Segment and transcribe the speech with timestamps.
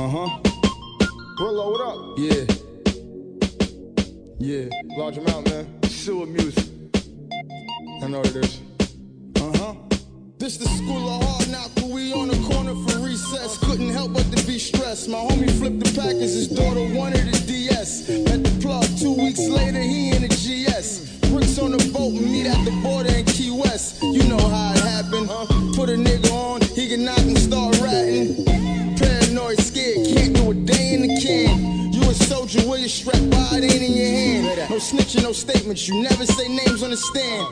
[0.00, 0.38] Uh huh.
[1.38, 2.18] Brillo, what up?
[2.18, 2.46] Yeah,
[4.38, 4.68] Yeah.
[4.96, 5.82] Large amount, man.
[5.84, 6.64] sewer music.
[8.02, 8.60] I know what it is.
[9.36, 9.74] Uh huh.
[10.38, 13.58] This the school of hard knock, but we on the corner for recess.
[13.58, 15.06] Couldn't help but to be stressed.
[15.10, 18.08] My homie flipped the package, his daughter wanted a DS.
[18.08, 19.29] Met the plug, two weeks
[32.50, 34.70] You a with your strap by, it ain't in your hand.
[34.70, 37.46] No snitching, no statements, you never say names on the stand.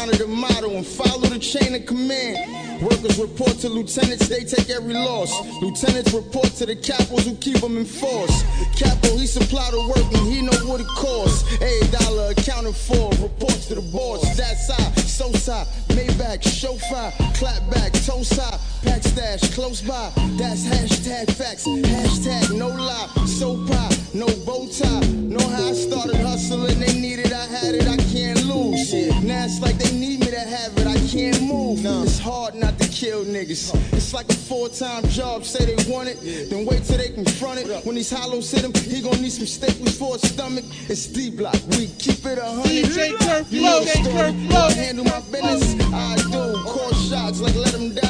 [0.00, 2.82] Honor the motto and follow the chain of command.
[2.82, 5.32] Workers report to lieutenants, they take every loss.
[5.60, 8.42] Lieutenants report to the capos who keep them in force.
[8.78, 11.44] Capo, he supply the work and he know what it costs.
[11.60, 14.22] Every dollar accounted for, reports to the boss.
[14.36, 20.10] That's high, so high, Maybach, chauffeur, clapback, toe high, pack stash, close by.
[20.38, 25.06] That's hashtag facts, hashtag no lie, so pie, no bow tie.
[25.30, 28.92] Know how I started hustling, they needed, I had it, I can't lose.
[29.22, 31.78] Now it's like they need me to have it, I can't move.
[31.84, 33.72] It's hard not to kill niggas.
[33.92, 36.18] It's like a full-time job, say they want it,
[36.50, 37.86] then wait till they confront it.
[37.86, 40.64] When these hollows hit him, he gon' need some staples for his stomach.
[40.88, 42.90] It's D-Block, we keep it a hundred.
[42.90, 44.16] DJ Kurt You know Flow, the DJ story.
[44.16, 44.60] Kurt Flo.
[44.66, 46.58] I handle my business, I do.
[46.64, 48.07] Call shots like let them die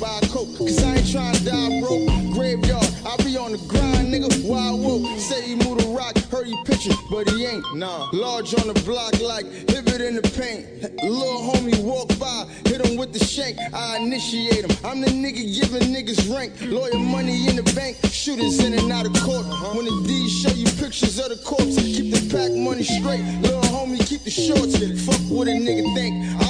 [0.00, 2.08] buy a coke, cause I ain't trying to die broke.
[2.32, 4.30] Graveyard, I be on the grind, nigga.
[4.48, 7.62] Wild woke, say he moved a rock, heard he pitching, but he ain't.
[7.76, 10.66] Nah, large on the block like Hibbert in the paint.
[11.04, 13.58] Little homie walk by, hit him with the shank.
[13.74, 14.76] I initiate him.
[14.84, 16.54] I'm the nigga giving niggas rank.
[16.62, 19.44] Lawyer money in the bank, shooters in and out of court.
[19.76, 23.22] When the D's show you pictures of the corpse, keep the pack money straight.
[23.42, 24.78] Little homie, keep the shorts.
[25.04, 26.14] Fuck what a nigga think.
[26.40, 26.49] I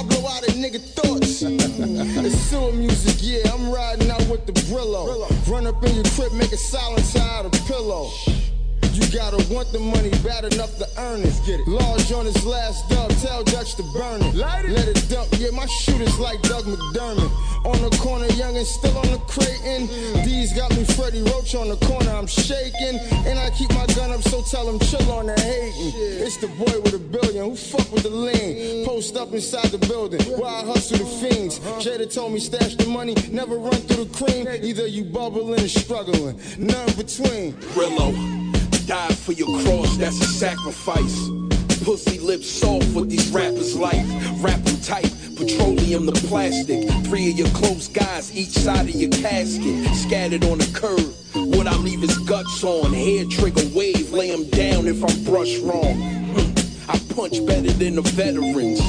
[0.61, 1.41] nigga thoughts.
[1.41, 3.51] it's sewer music, yeah.
[3.51, 5.27] I'm riding out with the Brillo.
[5.49, 8.11] Run up in your crib, make a silencer out of pillow.
[8.93, 11.33] You gotta want the money bad enough to earn it.
[11.45, 11.67] Get it.
[11.67, 14.35] Large on his last dub, tell Dutch to burn it.
[14.35, 14.71] Light it.
[14.71, 17.31] Let it dump, yeah, my shooters like Doug McDermott.
[17.63, 19.87] On the corner, young and still on the Creighton.
[20.25, 22.99] These got me Freddie Roach on the corner, I'm shaking.
[23.27, 25.93] And I keep my gun up, so tell him chill on the hating.
[26.25, 28.85] It's the boy with a billion, who fuck with the lean?
[28.85, 31.59] Post up inside the building, where I hustle the fiends.
[31.59, 31.79] Uh-huh.
[31.79, 34.47] Jada told me stash the money, never run through the cream.
[34.47, 37.53] Either you bubbling or struggling, none between.
[37.73, 38.11] Brillo,
[38.87, 41.29] die for your cross, that's a sacrifice.
[41.83, 44.05] Pussy lips soft with these rappers like.
[44.37, 46.89] Rapping tight, petroleum the plastic.
[47.05, 49.95] Three of your close guys, each side of your casket.
[49.95, 51.13] Scattered on the curb.
[51.55, 52.93] What I leave his guts on.
[52.93, 55.95] Hair trigger wave, lay him down if I'm brushed wrong.
[56.35, 58.79] Hmm, I punch better than the veterans.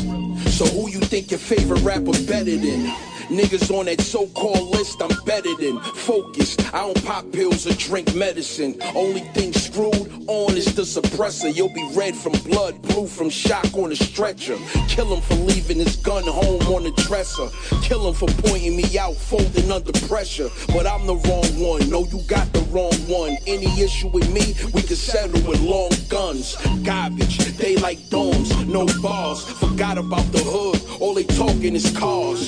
[0.54, 3.11] So who you think your favorite rapper better than?
[3.32, 6.60] Niggas on that so-called list, I'm better than focused.
[6.74, 8.76] I don't pop pills or drink medicine.
[8.94, 11.54] Only thing screwed on is the suppressor.
[11.54, 14.58] You'll be red from blood, blue from shock on a stretcher.
[14.86, 17.48] Kill him for leaving his gun home on the dresser.
[17.80, 20.50] Kill him for pointing me out, folding under pressure.
[20.66, 21.88] But I'm the wrong one.
[21.88, 23.38] No, you got the wrong one.
[23.46, 26.56] Any issue with me, we can settle with long guns.
[26.84, 29.42] Garbage, they like domes, no bars.
[29.44, 31.00] Forgot about the hood.
[31.00, 32.41] All they talking is cars.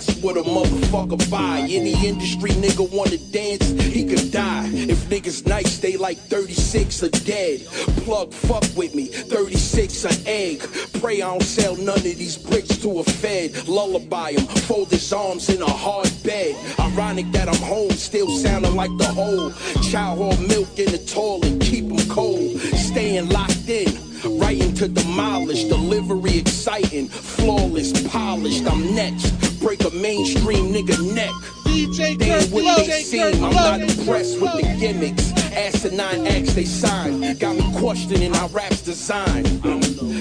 [0.00, 1.58] Less what a motherfucker buy.
[1.58, 4.66] Any industry nigga wanna dance, he could die.
[4.72, 7.66] If niggas nice, they like 36 a dead.
[8.04, 10.66] Plug fuck with me, 36 an egg.
[11.00, 13.68] Pray I don't sell none of these bricks to a fed.
[13.68, 16.56] Lullaby him, fold his arms in a hard bed.
[16.78, 19.50] Ironic that I'm home, still sounding like the whole.
[19.90, 22.58] Chow hall milk in the toilet, keep him cold.
[22.88, 23.92] Staying locked in.
[24.38, 28.66] Writing to demolish, delivery exciting, flawless, polished.
[28.66, 29.49] I'm next.
[29.60, 31.30] Break a mainstream nigga neck.
[31.64, 33.44] DJ They ain't what they DJ seem.
[33.44, 35.32] I'm not impressed with the gimmicks.
[35.52, 37.36] Asinine acts they sign.
[37.38, 39.44] Got me questioning how raps design.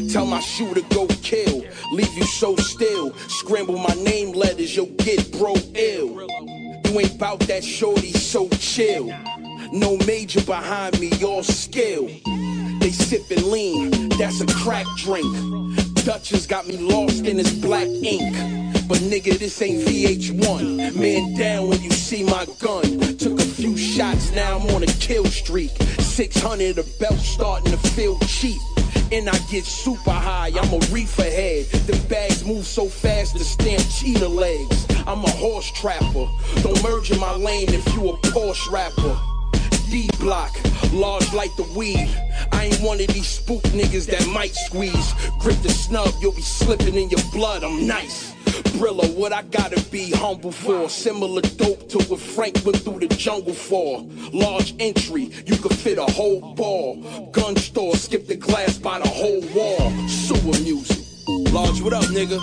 [0.09, 1.63] Tell my shooter go kill.
[1.91, 3.13] Leave you so still.
[3.27, 6.27] Scramble my name letters, you'll get bro ill.
[6.85, 9.07] You ain't bout that shorty, so chill.
[9.71, 12.07] No major behind me, all skill.
[12.79, 15.27] They sippin' lean, that's a crack drink.
[16.05, 18.35] Dutchess got me lost in this black ink.
[18.89, 20.95] But nigga, this ain't VH1.
[20.95, 22.99] Man down when you see my gun.
[23.17, 25.69] Took a few shots, now I'm on a kill streak.
[25.99, 28.59] 600 a belt starting to feel cheap.
[29.11, 31.67] And I get super high, I'm a reefer head.
[31.85, 34.87] The bags move so fast to stamp cheetah legs.
[35.05, 36.27] I'm a horse trapper.
[36.63, 39.19] Don't merge in my lane if you a Porsche rapper.
[39.91, 40.51] D block,
[40.93, 42.09] large like the weed.
[42.51, 45.13] I ain't one of these spook niggas that might squeeze.
[45.39, 47.63] Grip the snub, you'll be slipping in your blood.
[47.63, 48.33] I'm nice.
[48.79, 50.89] Brillo, what I gotta be humble for.
[50.89, 54.01] Similar dope to what Frank went through the jungle for.
[54.31, 57.29] Large entry, you could fit a whole ball.
[57.31, 60.07] Gun store, skip the glass by the whole wall.
[60.07, 60.97] Sewer music.
[61.51, 62.39] Large, what up, nigga?